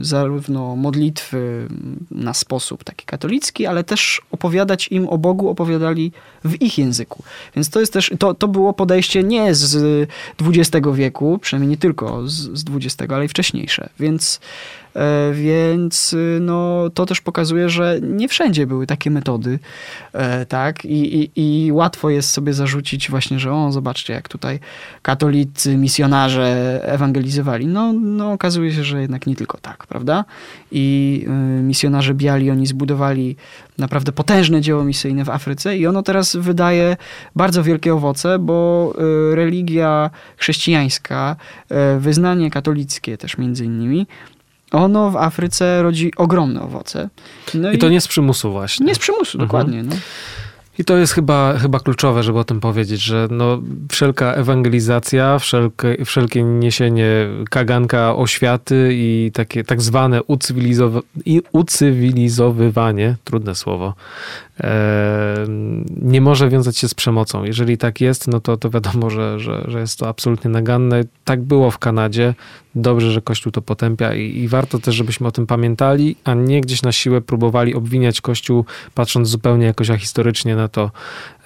[0.00, 1.68] y, zarówno modlitwy
[2.10, 6.12] na sposób taki katolicki, ale też opowiadać im o Bogu opowiadali
[6.44, 7.22] w ich języku.
[7.56, 10.08] Więc to jest też, to, to było podejście nie z
[10.42, 13.88] XX wieku, przynajmniej nie tylko z, z XX, ale i wcześniejsze.
[14.00, 14.40] Więc
[14.96, 19.58] E, więc y, no, to też pokazuje, że nie wszędzie były takie metody,
[20.12, 20.84] e, tak?
[20.84, 21.30] I, i,
[21.66, 24.49] I łatwo jest sobie zarzucić właśnie, że o, zobaczcie, jak tutaj
[25.02, 27.66] katolicy, misjonarze ewangelizowali.
[27.66, 30.24] No, no okazuje się, że jednak nie tylko tak, prawda?
[30.72, 31.24] I
[31.58, 33.36] y, misjonarze biali, oni zbudowali
[33.78, 36.96] naprawdę potężne dzieło misyjne w Afryce i ono teraz wydaje
[37.36, 38.92] bardzo wielkie owoce, bo
[39.32, 41.36] y, religia chrześcijańska,
[41.98, 44.06] wyznanie katolickie też między innymi,
[44.72, 47.08] ono w Afryce rodzi ogromne owoce.
[47.54, 48.86] No I, i to nie z przymusu właśnie.
[48.86, 49.48] Nie z przymusu, mhm.
[49.48, 49.82] dokładnie.
[49.82, 49.96] No.
[50.80, 56.04] I to jest chyba, chyba kluczowe, żeby o tym powiedzieć, że no, wszelka ewangelizacja, wszelkie,
[56.04, 57.06] wszelkie niesienie
[57.50, 60.92] kaganka oświaty i takie tak zwane ucywilizow
[61.52, 63.94] ucywilizowywanie, trudne słowo,
[66.02, 67.44] nie może wiązać się z przemocą.
[67.44, 71.02] Jeżeli tak jest, no to, to wiadomo, że, że, że jest to absolutnie naganne.
[71.24, 72.34] Tak było w Kanadzie.
[72.74, 76.60] Dobrze, że Kościół to potępia i, i warto też, żebyśmy o tym pamiętali, a nie
[76.60, 80.90] gdzieś na siłę próbowali obwiniać Kościół, patrząc zupełnie jakoś ahistorycznie na to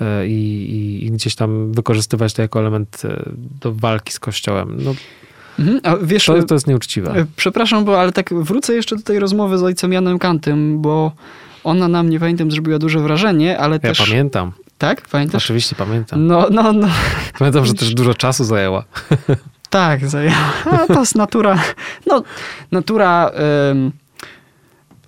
[0.01, 4.77] e, i, i, gdzieś tam wykorzystywać to jako element e, do walki z Kościołem.
[4.85, 4.95] No,
[5.59, 7.15] Mhm, a wiesz, to, to jest nieuczciwe.
[7.15, 11.13] E, przepraszam, bo ale tak wrócę jeszcze do tej rozmowy z ojcem Janem Kantem, bo
[11.65, 13.99] ona na mnie, pamiętam, zrobiła duże wrażenie, ale ja też...
[13.99, 14.53] Ja pamiętam.
[14.79, 15.09] Tak?
[15.09, 15.45] Pamiętasz?
[15.45, 16.27] Oczywiście pamiętam.
[16.27, 16.89] No, no, no.
[17.39, 18.85] Pamiętam, że też dużo czasu zajęła.
[19.75, 20.53] Tak, zajęła.
[20.65, 21.59] A to jest natura,
[22.07, 22.23] no,
[22.71, 23.31] natura
[23.69, 23.93] um,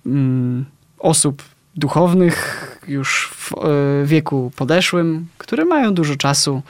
[0.05, 0.65] um,
[0.99, 1.43] osób
[1.75, 6.61] duchownych już w e, wieku podeszłym, które mają dużo czasu.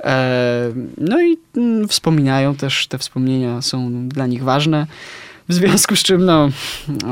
[0.00, 4.86] E, no i mm, wspominają też, te wspomnienia są dla nich ważne.
[5.48, 6.48] W związku z czym, no,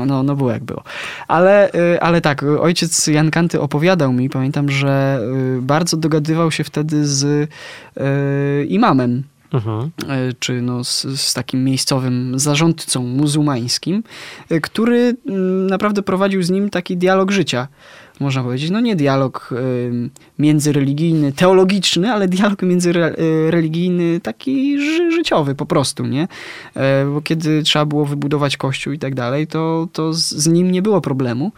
[0.05, 0.83] no, no było jak było.
[1.27, 5.21] Ale, y, ale tak, ojciec Jan Kanty opowiadał mi, pamiętam, że
[5.57, 9.91] y, bardzo dogadywał się wtedy z y, imamem Mhm.
[10.39, 14.03] czy no z, z, takim miejscowym zarządcą muzułmańskim,
[14.61, 17.67] który mm, naprawdę prowadził z nim taki dialog życia
[18.19, 20.09] można powiedzieć, no nie dialog y,
[20.39, 26.27] międzyreligijny, teologiczny, ale dialog międzyreligijny taki ży życiowy po prostu, nie?
[26.75, 30.81] E, bo kiedy trzeba było wybudować kościół i tak dalej, to, to z nim nie
[30.81, 31.51] było problemu.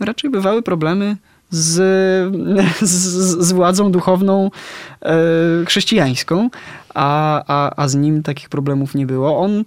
[0.00, 1.16] Raczej bywały problemy
[1.62, 2.30] z,
[2.80, 4.50] z, z władzą duchowną
[5.02, 5.14] e,
[5.66, 6.50] chrześcijańską,
[6.94, 9.38] a, a, a z nim takich problemów nie było.
[9.38, 9.64] On e,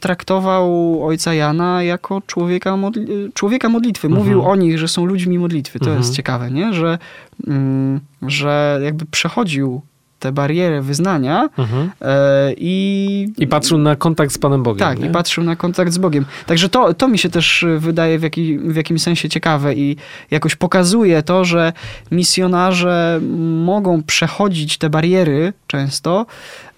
[0.00, 4.06] traktował ojca Jana jako człowieka, modli człowieka modlitwy.
[4.06, 4.24] Mhm.
[4.24, 5.78] Mówił o nich, że są ludźmi modlitwy.
[5.78, 5.98] To Mhm.
[6.02, 6.72] jest ciekawe, nie?
[6.72, 6.98] Że,
[7.46, 9.80] mm, że jakby przechodził
[10.18, 11.90] tę barierę wyznania Mhm.
[12.02, 13.28] e, i...
[13.38, 14.78] I patrzył na kontakt z Panem Bogiem.
[14.88, 15.06] Tak, nie?
[15.06, 16.24] i patrzył na kontakt z Bogiem.
[16.46, 19.96] Także to, to mi się też y, wydaje w, jaki, w jakimś sensie ciekawe i
[20.30, 21.72] jakoś pokazuje to, że
[22.10, 23.20] misjonarze
[23.64, 26.26] mogą przechodzić te bariery często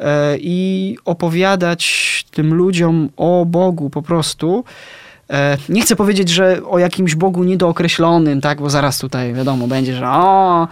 [0.00, 4.64] e, i opowiadać tym ludziom o Bogu po prostu.
[5.30, 9.94] E, Nie chcę powiedzieć, że o jakimś Bogu niedookreślonym, tak, bo zaraz tutaj wiadomo będzie,
[9.94, 10.68] że o,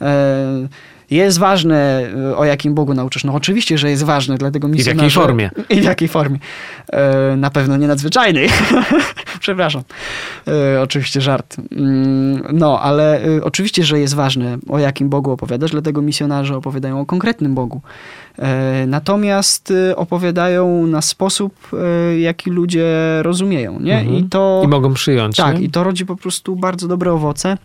[0.00, 0.68] e,
[1.10, 3.24] jest ważne, e, o jakim Bogu nauczysz.
[3.24, 5.50] No oczywiście, że jest ważne, dlatego w jakiej formie.
[5.70, 6.38] I w jakiej formie.
[7.36, 8.48] Na pewno nie nadzwyczajnej.
[9.40, 9.82] Przepraszam.
[10.48, 11.56] E, Oczywiście żart.
[11.72, 17.00] Mm, No, ale e, oczywiście, że jest ważne, o jakim Bogu opowiadasz, dlatego misjonarze opowiadają
[17.00, 17.80] o konkretnym Bogu.
[18.86, 21.70] Natomiast opowiadają na sposób,
[22.18, 22.86] jaki ludzie
[23.22, 23.98] rozumieją, nie?
[23.98, 24.16] Mhm.
[24.16, 24.62] I to...
[24.64, 25.36] I mogą przyjąć.
[25.36, 25.64] Tak, nie?
[25.64, 27.56] i to rodzi po prostu bardzo dobre owoce,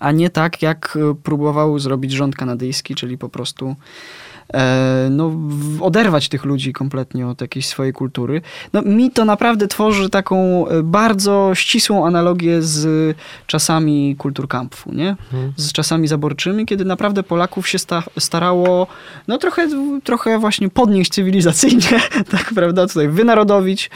[0.00, 3.76] a nie tak, jak e, próbował zrobić rząd kanadyjski, czyli po prostu
[4.54, 5.32] e, no,
[5.80, 8.42] oderwać tych ludzi kompletnie od jakiejś swojej kultury.
[8.72, 15.08] No, mi to naprawdę tworzy taką e, bardzo ścisłą analogię z czasami kulturkampfu, nie?
[15.08, 15.52] Mhm.
[15.56, 18.86] Z czasami zaborczymi, kiedy naprawdę Polaków się sta starało
[19.28, 19.68] no trochę,
[20.04, 23.90] trochę właśnie podnieść cywilizacyjnie, tak prawda, tutaj wynarodowić,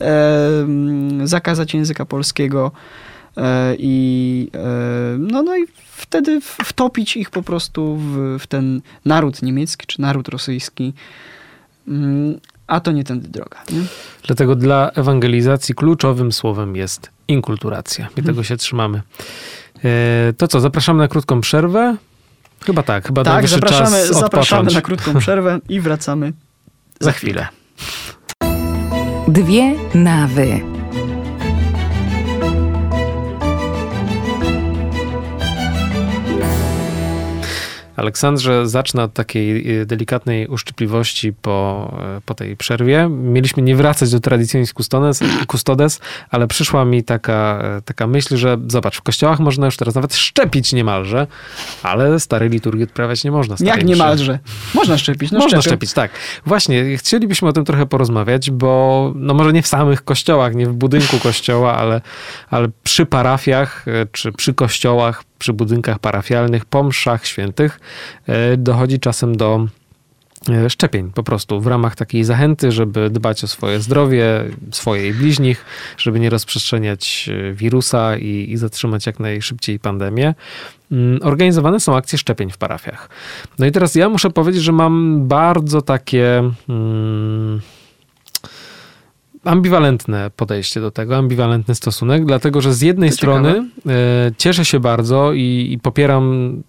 [0.00, 0.66] e,
[1.24, 2.72] zakazać języka polskiego
[3.78, 4.58] i e,
[5.18, 5.64] no, no i
[5.96, 10.92] wtedy wtopić ich po prostu w, w ten naród niemiecki czy naród rosyjski.
[11.88, 13.58] Mm, A to nie tędy droga.
[13.72, 13.80] Nie?
[14.26, 18.04] Dlatego dla ewangelizacji kluczowym słowem jest inkulturacja.
[18.06, 18.24] Mhm.
[18.24, 19.02] I tego się trzymamy.
[19.84, 21.96] E, To co, zapraszamy na krótką przerwę?
[22.66, 26.32] Chyba tak, chyba Tak, zapraszamy, czas zapraszamy na krótką przerwę i wracamy
[27.00, 27.48] Za chwilę.
[29.28, 30.73] Dwie nawy.
[38.04, 43.08] Aleksandrze, zacznę od takiej e, delikatnej uszczypliwości po, e, po tej przerwie.
[43.10, 45.20] Mieliśmy nie wracać do tradycyjnych custodes,
[45.52, 49.94] custodes, ale przyszła mi taka, e, taka myśl, że zobacz, w kościołach można już teraz
[49.94, 51.26] nawet szczepić niemalże,
[51.82, 53.56] ale starej liturgii odprawiać nie można.
[53.60, 53.86] Jak mszy.
[53.86, 54.38] niemalże?
[54.74, 55.70] Można szczepić, no Można szczepią.
[55.70, 56.10] szczepić, tak.
[56.46, 60.72] Właśnie, chcielibyśmy o tym trochę porozmawiać, bo no może nie w samych kościołach, nie w
[60.72, 62.00] budynku kościoła, ale,
[62.50, 67.80] ale przy parafiach, czy przy kościołach, przy budynkach parafialnych, po mszach świętych
[68.26, 69.66] e, dochodzi czasem do
[70.48, 75.12] e, szczepień po prostu w ramach takiej zachęty, żeby dbać o swoje zdrowie, swoje i
[75.12, 75.64] bliźnich,
[75.98, 80.34] żeby nie rozprzestrzeniać e, wirusa i, i zatrzymać jak najszybciej pandemię.
[80.92, 83.08] Mm, Organizowane są akcje szczepień w parafiach.
[83.58, 87.60] No i teraz ja muszę powiedzieć, że mam bardzo takie mm,
[89.44, 93.94] ambiwalentne podejście do tego, ambiwalentny stosunek, dlatego że z jednej To strony ciekawe.
[93.94, 96.62] e, cieszę się bardzo i, i popieram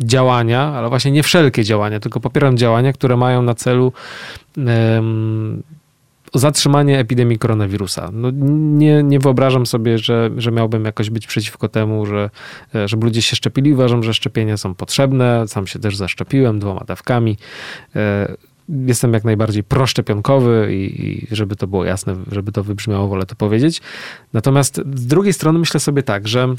[0.00, 3.92] działania, ale właśnie nie wszelkie działania, tylko popieram działania, które mają na celu
[6.34, 8.10] zatrzymanie epidemii koronawirusa.
[8.12, 8.30] No,
[8.78, 12.30] nie, nie wyobrażam sobie, że, że miałbym jakoś być przeciwko temu, że,
[12.74, 13.72] e, żeby ludzie się szczepili.
[13.72, 15.48] Uważam, że szczepienia są potrzebne.
[15.48, 17.36] Sam się też zaszczepiłem dwoma dawkami.
[18.68, 23.34] Jestem jak najbardziej proszczepionkowy i, i żeby to było jasne, żeby to wybrzmiało, wolę to
[23.34, 23.80] powiedzieć.
[24.32, 26.54] Natomiast z drugiej strony myślę sobie tak, że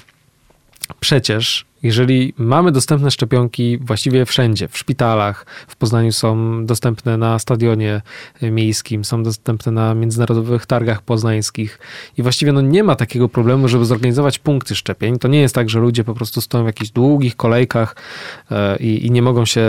[0.99, 8.01] przecież jeżeli mamy dostępne szczepionki właściwie wszędzie, w szpitalach, w Poznaniu są dostępne na stadionie
[8.41, 11.79] miejskim, są dostępne na międzynarodowych targach poznańskich
[12.17, 15.19] i właściwie no nie ma takiego problemu, żeby zorganizować punkty szczepień.
[15.19, 17.95] To nie jest tak, że ludzie po prostu stoją w jakichś długich kolejkach
[18.51, 19.63] e, i, i nie mogą się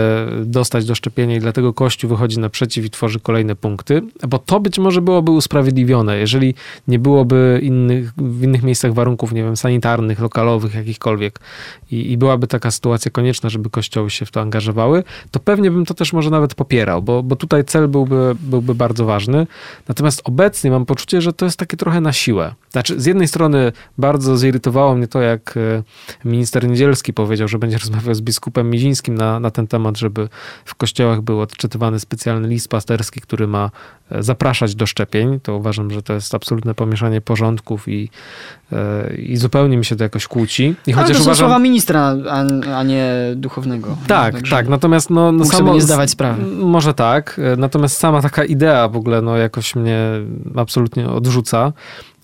[0.45, 4.79] dostać do szczepienia i dlatego Kościół wychodzi naprzeciw i tworzy kolejne punkty, bo to być
[4.79, 6.55] może byłoby usprawiedliwione, jeżeli
[6.87, 11.39] nie byłoby innych, w innych miejscach warunków, nie wiem, sanitarnych, lokalowych, jakichkolwiek
[11.91, 15.85] i, i byłaby taka sytuacja konieczna, żeby kościoły się w to angażowały, to pewnie bym
[15.85, 19.47] to też może nawet popierał, bo, bo tutaj cel byłby, byłby bardzo ważny.
[19.87, 22.55] Natomiast obecnie mam poczucie, że to jest takie trochę na siłę.
[22.71, 25.83] Znaczy, z jednej strony bardzo zirytowało mnie to, jak e,
[26.25, 30.29] minister Niedzielski powiedział, że będzie rozmawiał z biskupem Mizińskim na, na ten temat, żeby
[30.65, 33.71] w kościołach był odczytywany specjalny list pasterski, który ma
[34.11, 35.39] e, zapraszać do szczepień.
[35.39, 38.09] To uważam, że to jest absolutne pomieszanie porządków i,
[39.17, 40.75] i zupełnie mi się to jakoś kłóci.
[40.87, 42.43] I Ale chociaż to są uważam, słowa ministra, a,
[42.77, 43.97] a nie duchownego.
[44.07, 44.67] tak, Także tak.
[44.67, 46.43] Natomiast no, no sobie nie zdawać sprawy.
[46.45, 47.41] Może tak.
[47.53, 49.99] e, Natomiast sama taka idea w ogóle no, jakoś mnie
[50.55, 51.73] absolutnie odrzuca.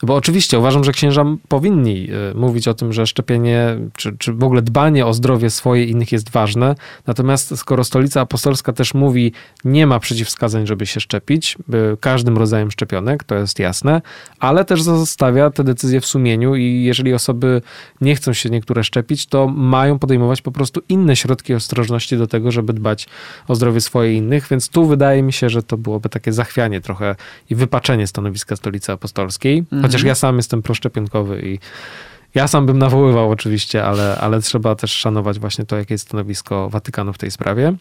[0.04, 4.44] Bo oczywiście uważam, że księża powinni y, mówić o tym, że szczepienie, czy, czy w
[4.44, 6.76] ogóle dbanie o zdrowie swoje i innych jest ważne.
[7.08, 9.34] Natomiast skoro Stolica Apostolska też mówi,
[9.66, 11.58] nie ma przeciwwskazań, żeby się szczepić,
[12.00, 14.02] każdym rodzajem szczepionek, to jest jasne,
[14.40, 17.62] ale też zostawia te decyzje w sumieniu i jeżeli osoby
[18.02, 22.52] nie chcą się niektóre szczepić, to mają podejmować po prostu inne środki ostrożności do tego,
[22.52, 23.08] żeby dbać
[23.48, 26.82] o zdrowie swoje i innych, więc tu wydaje mi się, że to byłoby takie zachwianie
[26.82, 27.16] trochę
[27.50, 29.58] i wypaczenie stanowiska Stolicy Apostolskiej.
[29.58, 29.91] Mhm.
[29.92, 31.60] Chociaż ja sam jestem proszczepionkowy i
[32.36, 36.70] ja sam bym nawoływał oczywiście, ale, ale trzeba też szanować właśnie to, jakie jest stanowisko
[36.70, 37.74] Watykanu w tej sprawie.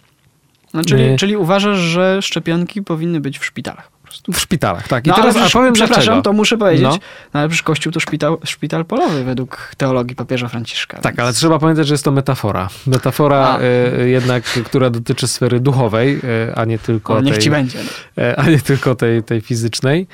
[0.75, 3.91] No, czyli, czyli uważasz, że szczepionki powinny być w szpitalach?
[4.33, 5.07] W szpitalach, tak.
[5.07, 6.23] I no, teraz ale a powiem przepraszam, dlaczego.
[6.23, 6.99] to muszę powiedzieć, no.
[7.35, 10.97] no ale przecież Kościół to szpital, szpital polowy według teologii papieża Franciszka.
[10.97, 11.21] Tak, więc...
[11.21, 12.69] ale trzeba pamiętać, że jest to metafora.
[12.87, 13.59] Metafora
[14.03, 17.43] y, jednak, która dotyczy sfery duchowej, y, a nie tylko o, niech tej...
[17.43, 17.79] ci będzie.
[18.19, 20.07] Y, a nie tylko tej, tej fizycznej.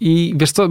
[0.00, 0.68] I wiesz co,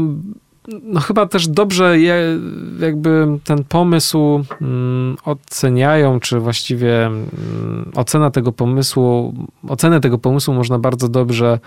[0.67, 2.39] no chyba też dobrze je,
[2.79, 9.33] jakby ten pomysł mm, oceniają, czy właściwie mm, ocena tego pomysłu,
[9.67, 11.59] ocenę tego pomysłu można bardzo dobrze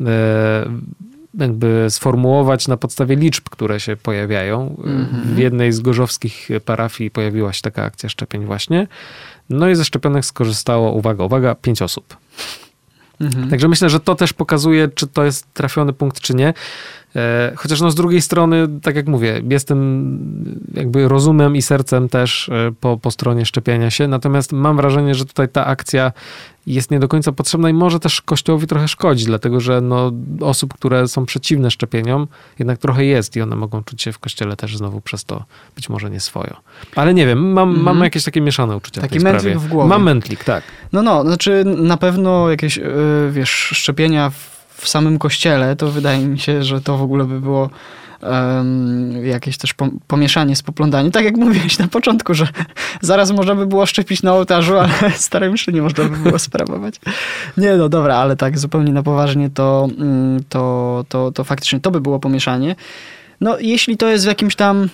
[0.00, 0.70] e,
[1.38, 4.76] jakby sformułować na podstawie liczb, które się pojawiają.
[4.84, 5.34] Mm -hmm.
[5.34, 8.86] W jednej z gorzowskich parafii pojawiła się taka akcja szczepień właśnie.
[9.50, 12.16] No i ze szczepionek skorzystało, uwaga, uwaga, pięć osób.
[13.22, 13.50] Mhm.
[13.50, 16.54] Także myślę, że to też pokazuje, czy to jest trafiony punkt, czy nie.
[17.16, 20.18] E, chociaż no z drugiej strony, tak jak mówię, jestem
[20.74, 25.24] jakby rozumem i sercem też e, po, po stronie szczepienia się, natomiast mam wrażenie, że
[25.24, 26.12] tutaj ta akcja
[26.66, 30.74] jest nie do końca potrzebna i może też Kościołowi trochę szkodzi, dlatego że no, osób,
[30.74, 34.76] które są przeciwne szczepieniom, jednak trochę jest i one mogą czuć się w Kościele też
[34.76, 35.44] znowu przez to
[35.76, 36.56] być może nie swojo.
[36.96, 39.68] Ale nie wiem, mam, mm mam jakieś takie mieszane uczucia Taki w tej mętlik w
[39.68, 39.88] głowie.
[39.88, 40.64] Mam mętlik, tak.
[40.92, 46.26] No, no, znaczy na pewno jakieś, yy, wiesz, szczepienia w w samym kościele, to wydaje
[46.26, 47.70] mi się, że to w ogóle by było
[48.22, 49.74] um, jakieś też
[50.06, 51.12] pomieszanie z poplądaniem.
[51.12, 52.48] Tak jak mówiłeś na początku, że
[53.00, 56.94] zaraz można by było szczepić na ołtarzu, ale stare mszy nie można by było sprawować.
[57.56, 61.90] Nie, no dobra, ale tak zupełnie na poważnie to, mm, to, to, to faktycznie to
[61.90, 62.76] by było pomieszanie.
[63.40, 64.88] No jeśli to jest w jakimś tam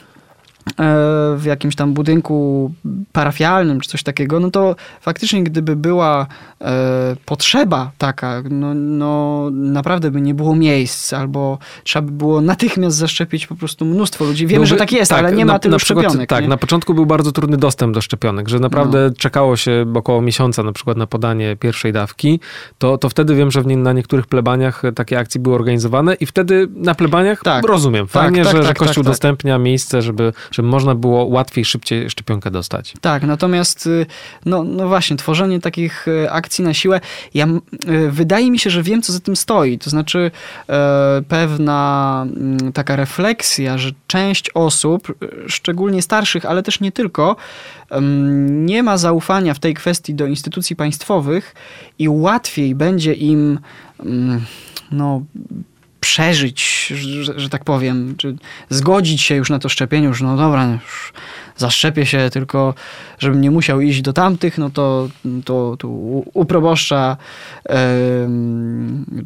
[1.36, 2.70] w jakimś tam budynku
[3.12, 6.26] parafialnym czy coś takiego, no to faktycznie gdyby była
[6.60, 12.96] e, potrzeba taka, no, no naprawdę by nie było miejsc, albo trzeba by było natychmiast
[12.96, 14.46] zaszczepić po prostu mnóstwo ludzi.
[14.46, 16.28] Wiemy, że tak jest, tak, ale nie ma tylu na przykład, szczepionek.
[16.28, 16.48] Tak, nie?
[16.48, 19.16] na początku był bardzo trudny dostęp do szczepionek, że naprawdę no.
[19.18, 22.40] czekało się około miesiąca na przykład na podanie pierwszej dawki,
[22.78, 26.68] to, to wtedy wiem, że nie, na niektórych plebaniach takie akcje były organizowane i wtedy
[26.74, 27.64] na plebaniach tak.
[27.66, 31.24] rozumiem, tak, fajnie, tak, że, że tak, Kościół tak, udostępnia miejsce, żeby, żeby można było
[31.24, 32.94] łatwiej, szybciej szczepionkę dostać.
[33.00, 34.06] Tak, natomiast y,
[34.46, 37.00] no, no właśnie, tworzenie takich y, akcji na siłę,
[37.34, 37.46] ja,
[37.88, 39.78] y, wydaje mi się, że wiem, co za tym stoi.
[39.78, 40.30] To znaczy
[40.68, 45.14] e, pewna mm, taka refleksja, że część osób,
[45.46, 47.36] szczególnie starszych, ale też nie tylko,
[48.50, 51.54] nie ma zaufania w tej kwestii do instytucji państwowych
[51.98, 53.58] i łatwiej będzie im
[54.00, 54.40] mm,
[54.92, 55.22] no,
[56.08, 56.92] przeżyć,
[57.22, 58.36] że, że, tak powiem, czy
[58.68, 61.12] zgodzić się już na to szczepienie, już no dobra, już
[61.58, 62.74] zaszczepię się, tylko
[63.18, 65.08] żebym nie musiał iść do tamtych, no to,
[65.44, 65.88] to, to
[66.34, 67.16] u proboszcza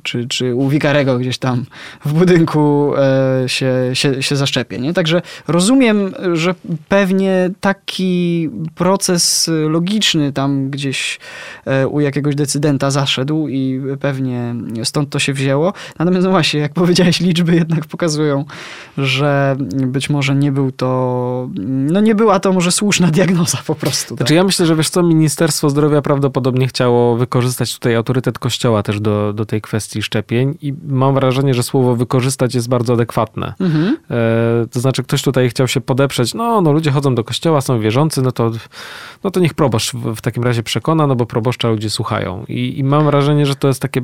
[0.03, 1.65] czy, czy u wikarego gdzieś tam
[2.05, 4.79] w budynku e, się, się, się zaszczepię.
[4.79, 4.95] Nie?
[4.95, 6.55] Także rozumiem, że
[6.89, 11.21] pewnie taki proces logiczny tam gdzieś
[11.65, 15.73] e, u jakiegoś decydenta zaszedł i pewnie stąd to się wzięło.
[15.99, 18.45] Natomiast no właśnie, jak powiedziałeś, liczby jednak pokazują,
[18.99, 24.09] że być może nie był to, no nie była to może słuszna diagnoza po prostu.
[24.09, 24.19] Tak?
[24.19, 29.01] Znaczy ja myślę, że wiesz co, Ministerstwo Zdrowia prawdopodobnie chciało wykorzystać tutaj autorytet Kościoła też
[29.01, 33.55] do, do tej kwestii szczepień i mam wrażenie, że słowo wykorzystać jest bardzo adekwatne.
[33.61, 33.97] Mhm.
[34.11, 37.81] E, to znaczy ktoś tutaj chciał się podeprzeć, no, no ludzie chodzą do kościoła, są
[37.81, 38.51] wierzący, no to,
[39.25, 42.45] no to niech proboszcz w, w takim razie przekona, no bo proboszcza ludzie słuchają.
[42.49, 44.01] I, I, mam wrażenie, że to jest takie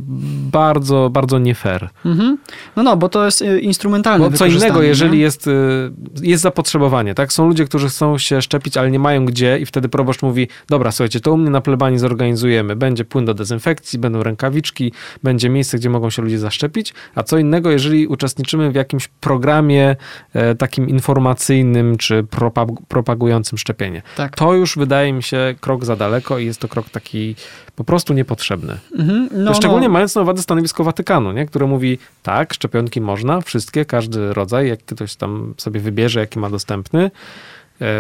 [0.52, 1.88] bardzo, bardzo nie fair.
[2.04, 2.38] Mhm.
[2.76, 5.52] No no, bo to jest y, instrumentalne Bo co innego, jeżeli jest, y,
[6.22, 7.32] jest zapotrzebowanie, tak?
[7.32, 10.92] Są ludzie, którzy chcą się szczepić, ale nie mają gdzie i wtedy proboszcz mówi, dobra,
[10.92, 12.76] słuchajcie, to u mnie na plebanii zorganizujemy.
[12.76, 14.92] Będzie płyn do dezynfekcji, będą rękawiczki,
[15.22, 16.94] będzie miejsce, gdzie mogą się ludzie zaszczepić.
[17.14, 19.96] A co innego, jeżeli uczestniczymy w jakimś programie
[20.34, 22.26] e, takim informacyjnym czy
[22.88, 24.02] propagującym szczepienie.
[24.16, 24.36] Tak.
[24.36, 27.34] To już wydaje mi się krok za daleko i jest to krok taki
[27.76, 28.78] po prostu niepotrzebny.
[28.98, 29.92] Mhm, no, Szczególnie no.
[29.92, 31.46] mając na uwadze stanowisko Watykanu, nie?
[31.46, 36.50] które mówi, tak, szczepionki można, wszystkie, każdy rodzaj, jak ktoś tam sobie wybierze, jaki ma
[36.50, 37.10] dostępny,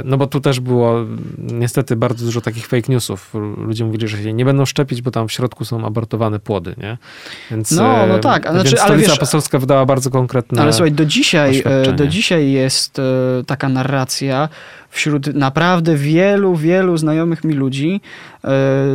[0.04, 0.94] no bo tu też było
[1.38, 3.34] niestety bardzo dużo takich fake newsów.
[3.58, 6.98] Ludzie mówili, że się nie będą szczepić, bo tam w środku są abortowane płody, nie?
[7.50, 8.46] Więc, no, no tak.
[8.46, 11.62] A znaczy, więc ale wiesz, apostolska wydała bardzo konkretne Ale słuchaj, do dzisiaj,
[11.96, 13.00] do dzisiaj jest
[13.46, 14.48] taka narracja
[14.90, 18.00] wśród naprawdę wielu, wielu znajomych mi ludzi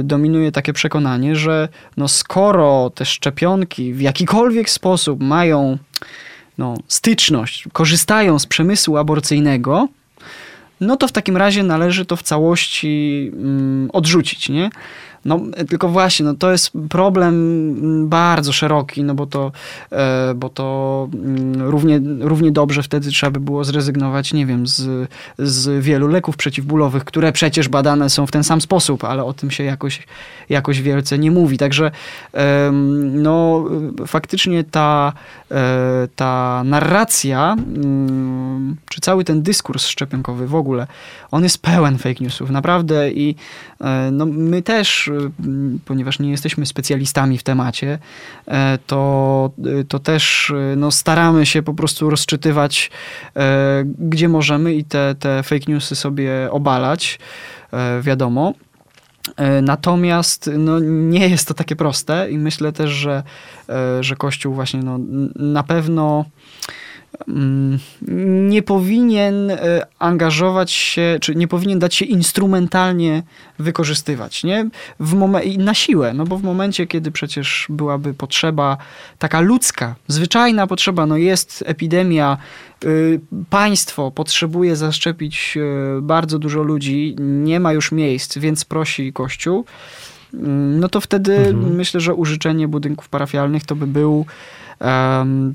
[0.03, 5.77] dominuje takie przekonanie, że no skoro te szczepionki w jakikolwiek sposób mają
[6.57, 9.87] no, styczność, korzystają z przemysłu aborcyjnego,
[10.83, 14.69] no to w takim razie należy to w całości mm, odrzucić, nie?
[15.25, 19.51] No, tylko właśnie, no, to jest problem bardzo szeroki, no bo to,
[19.91, 25.09] e, bo to mm, równie, równie dobrze wtedy trzeba by było zrezygnować, nie wiem, z,
[25.39, 29.51] z wielu leków przeciwbólowych, które przecież badane są w ten sam sposób, ale o tym
[29.51, 30.07] się jakoś,
[30.49, 31.57] jakoś wielce nie mówi.
[31.57, 31.91] Także
[33.01, 33.65] no,
[34.07, 35.13] faktycznie ta,
[35.51, 40.87] e, ta narracja, mm, czy cały ten dyskurs szczepionkowy w ogóle,
[41.31, 43.35] on jest pełen fake newsów, naprawdę i
[43.81, 45.09] e, no, my też
[45.85, 47.99] ponieważ nie jesteśmy specjalistami w temacie,
[48.47, 49.51] e, to,
[49.87, 52.91] to też e, no, staramy się po prostu rozczytywać,
[53.35, 57.19] e, gdzie możemy i te, te fake newsy sobie obalać,
[58.01, 58.53] wiadomo.
[59.61, 63.23] Natomiast no, nie jest to takie proste i myślę też, że,
[63.99, 64.99] że Kościół właśnie no,
[65.35, 66.42] na pewno Mm,
[68.47, 73.23] nie powinien e, angażować się, czy nie powinien dać się instrumentalnie
[73.59, 74.69] wykorzystywać, nie?
[74.99, 78.77] W momen- na siłę, no bo w momencie, kiedy przecież byłaby potrzeba
[79.19, 82.37] taka ludzka, zwyczajna potrzeba, no jest epidemia,
[82.85, 89.65] y, państwo potrzebuje zaszczepić y, bardzo dużo ludzi, nie ma już miejsc, więc prosi Kościół,
[90.33, 91.75] mm, no to wtedy mhm.
[91.75, 94.25] myślę, że użyczenie budynków parafialnych to by był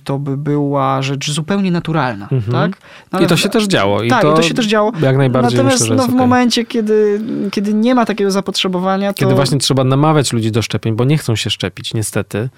[0.05, 2.29] to by była rzecz zupełnie naturalna.
[2.33, 2.53] Mhm.
[2.53, 2.83] Tak?
[3.13, 4.03] No, I to się też działo.
[4.03, 4.93] I tak, to, i to się też działo.
[5.01, 6.17] Jak najbardziej Natomiast myślę, no, w okay.
[6.17, 7.21] momencie, kiedy,
[7.51, 9.19] kiedy nie ma takiego zapotrzebowania, to...
[9.19, 12.49] Kiedy właśnie trzeba namawiać ludzi do szczepień, bo nie chcą się szczepić, niestety,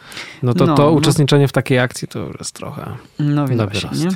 [0.42, 0.90] no to no, to no.
[0.90, 2.86] uczestniczenie w takiej akcji to już jest trochę
[3.18, 4.04] no, wyrost.
[4.04, 4.10] Nie?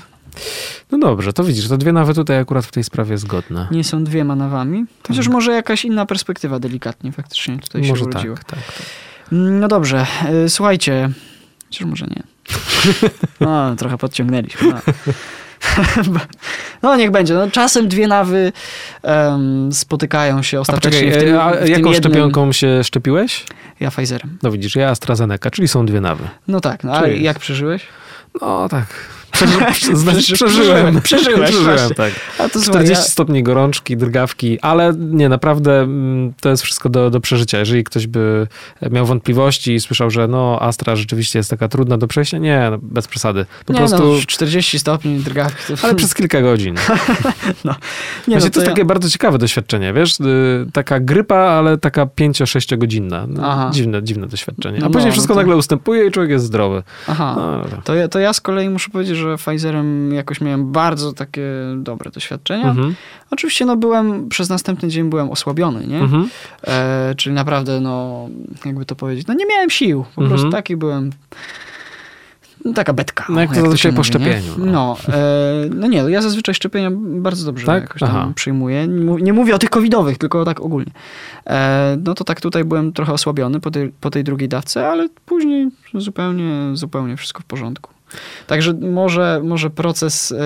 [0.92, 3.68] No dobrze, to widzisz, to dwie nawy tutaj akurat w tej sprawie zgodne.
[3.70, 4.84] Nie są dwiema nawami.
[5.08, 5.32] Chociaż tak.
[5.32, 8.36] może jakaś inna perspektywa delikatnie faktycznie tutaj może się urodziła.
[8.36, 8.86] Tak, tak, tak.
[9.32, 10.06] No dobrze,
[10.44, 11.10] y, słuchajcie,
[11.66, 12.33] chociaż może nie.
[13.40, 14.72] No, trochę podciągnęliśmy.
[14.72, 14.80] No.
[16.82, 17.34] No niech będzie.
[17.34, 18.52] No, czasem dwie nawy
[19.02, 23.44] um, spotykają się ostatecznie a, w tym, a w jaką szczepionką się szczepiłeś?
[23.80, 24.38] Ja Pfizerem.
[24.42, 26.28] No widzisz, ja AstraZeneca, czyli są dwie nawy.
[26.48, 27.86] No tak, no ale jak przeżyłeś?
[28.40, 28.86] No tak,
[29.34, 31.00] Przeży, znaczy, przeżyłem.
[31.00, 32.12] Przeżyłeś, przeżyłem, tak.
[32.38, 32.96] A to 40 ja...
[32.96, 37.58] stopni gorączki, drgawki, ale nie, naprawdę mm, to jest wszystko do, do przeżycia.
[37.58, 38.46] Jeżeli ktoś by
[38.90, 42.78] miał wątpliwości i słyszał, że no Astra rzeczywiście jest taka trudna do przejścia, nie, no,
[42.82, 43.46] bez przesady.
[43.66, 44.14] Po nie, prostu...
[44.14, 45.74] No, 40 stopni drgawki.
[45.82, 46.74] Ale przez kilka godzin.
[47.64, 47.74] no.
[48.28, 48.64] Nie, Właśnie no, to, to jest ja...
[48.64, 50.20] takie bardzo ciekawe doświadczenie, wiesz?
[50.20, 53.26] Y, taka grypa, ale taka 5-6 godzinna.
[53.28, 54.78] No, dziwne, dziwne doświadczenie.
[54.78, 55.40] A no, później no, wszystko to...
[55.40, 56.82] nagle ustępuje i człowiek jest zdrowy.
[57.08, 57.36] Aha.
[57.84, 61.42] To, ja, to ja z kolei muszę powiedzieć, że że Pfizerem jakoś miałem bardzo takie
[61.76, 62.70] dobre doświadczenia.
[62.70, 62.94] Mhm.
[63.30, 65.98] Oczywiście no byłem, przez następny dzień byłem osłabiony, nie?
[65.98, 66.28] Mhm.
[66.66, 68.28] E, czyli naprawdę, no,
[68.64, 70.04] jakby to powiedzieć, no nie miałem sił.
[70.14, 70.28] Po mhm.
[70.28, 71.10] prostu taki byłem
[72.64, 73.26] no, taka betka.
[73.28, 74.52] No jak to jak zazwyczaj po szczepieniu.
[74.58, 77.82] No, no, e, no nie, ja zazwyczaj szczepienia bardzo dobrze tak?
[77.82, 78.32] jakoś tam Aha.
[78.34, 78.86] przyjmuję.
[79.22, 80.90] Nie mówię o tych covidowych, tylko tak ogólnie.
[81.46, 85.08] E, no to tak tutaj byłem trochę osłabiony po tej, po tej drugiej dawce, ale
[85.26, 87.90] później zupełnie, zupełnie wszystko w porządku.
[88.46, 90.36] Także może, może proces e,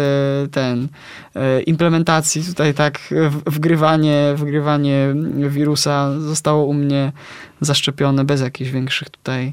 [0.49, 0.89] ten
[1.35, 3.01] e, implementacji tutaj tak
[3.47, 5.15] wgrywanie, wgrywanie
[5.49, 7.13] wirusa zostało u mnie
[7.61, 9.53] zaszczepione bez jakichś większych tutaj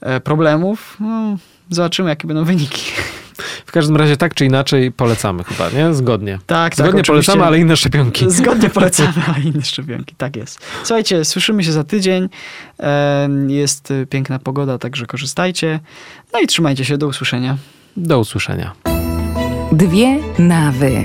[0.00, 0.96] e, problemów.
[1.00, 1.36] No,
[1.70, 2.92] zobaczymy, jakie będą wyniki.
[3.66, 5.94] W każdym razie tak czy inaczej polecamy chyba, nie?
[5.94, 6.38] Zgodnie.
[6.46, 8.30] Tak, Zgodnie tak, polecamy, ale inne szczepionki.
[8.30, 10.58] Zgodnie polecamy, ale inne szczepionki, tak jest.
[10.84, 12.28] Słuchajcie, słyszymy się za tydzień.
[13.48, 15.80] Jest piękna pogoda, także korzystajcie.
[16.32, 17.56] No i trzymajcie się, do usłyszenia.
[17.96, 18.72] Do usłyszenia.
[19.72, 21.04] Dwie nawy.